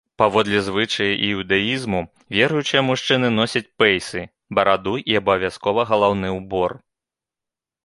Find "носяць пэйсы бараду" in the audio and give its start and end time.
3.37-4.97